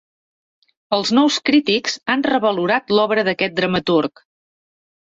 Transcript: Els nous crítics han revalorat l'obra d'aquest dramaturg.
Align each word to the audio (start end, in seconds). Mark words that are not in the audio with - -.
Els 0.97 1.11
nous 1.17 1.37
crítics 1.51 1.99
han 2.15 2.25
revalorat 2.31 2.97
l'obra 2.97 3.29
d'aquest 3.31 3.57
dramaturg. 3.63 4.29